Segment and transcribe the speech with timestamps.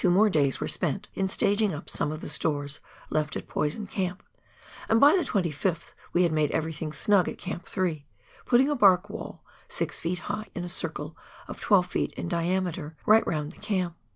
[0.09, 2.79] more days were spent in staging up some of the stores
[3.11, 4.23] left at Poison Camp,
[4.89, 8.07] and by the 25th we had made everything snug at Camp 3,
[8.47, 11.15] putting a bark wall six feet high in a circle
[11.47, 13.95] of twelve feet in diameter, right round the camp.